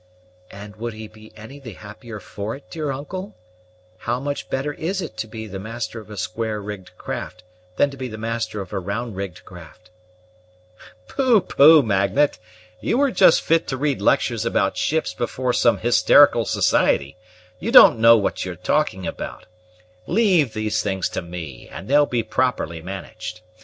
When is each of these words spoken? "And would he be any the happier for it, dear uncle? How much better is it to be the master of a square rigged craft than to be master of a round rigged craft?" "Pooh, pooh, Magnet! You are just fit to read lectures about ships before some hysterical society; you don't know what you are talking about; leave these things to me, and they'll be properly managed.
"And 0.49 0.77
would 0.77 0.93
he 0.95 1.07
be 1.07 1.31
any 1.37 1.59
the 1.59 1.73
happier 1.73 2.19
for 2.19 2.55
it, 2.55 2.71
dear 2.71 2.89
uncle? 2.91 3.35
How 3.99 4.19
much 4.19 4.49
better 4.49 4.73
is 4.73 4.99
it 4.99 5.15
to 5.17 5.27
be 5.27 5.45
the 5.45 5.59
master 5.59 5.99
of 5.99 6.09
a 6.09 6.17
square 6.17 6.59
rigged 6.59 6.97
craft 6.97 7.43
than 7.75 7.91
to 7.91 7.97
be 7.97 8.09
master 8.17 8.61
of 8.61 8.73
a 8.73 8.79
round 8.79 9.15
rigged 9.15 9.45
craft?" 9.45 9.91
"Pooh, 11.07 11.39
pooh, 11.39 11.83
Magnet! 11.83 12.39
You 12.79 12.99
are 13.01 13.11
just 13.11 13.43
fit 13.43 13.67
to 13.67 13.77
read 13.77 14.01
lectures 14.01 14.43
about 14.43 14.75
ships 14.75 15.13
before 15.13 15.53
some 15.53 15.77
hysterical 15.77 16.45
society; 16.45 17.15
you 17.59 17.71
don't 17.71 17.99
know 17.99 18.17
what 18.17 18.43
you 18.43 18.53
are 18.53 18.55
talking 18.55 19.05
about; 19.05 19.45
leave 20.07 20.55
these 20.55 20.81
things 20.81 21.09
to 21.09 21.21
me, 21.21 21.67
and 21.69 21.87
they'll 21.87 22.07
be 22.07 22.23
properly 22.23 22.81
managed. 22.81 23.41